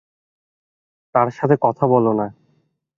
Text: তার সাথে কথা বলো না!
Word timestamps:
তার 1.15 1.27
সাথে 1.29 1.55
কথা 1.61 1.85
বলো 1.87 2.11
না! 2.13 2.27